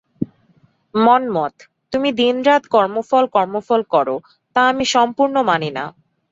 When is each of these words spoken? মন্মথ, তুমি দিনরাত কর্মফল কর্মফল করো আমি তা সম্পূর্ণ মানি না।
মন্মথ, 0.93 1.55
তুমি 1.93 2.09
দিনরাত 2.11 2.63
কর্মফল 2.67 3.23
কর্মফল 3.35 3.81
করো 3.93 4.15
আমি 4.55 4.83
তা 4.85 4.91
সম্পূর্ণ 4.93 5.35
মানি 5.49 5.69
না। 5.77 5.85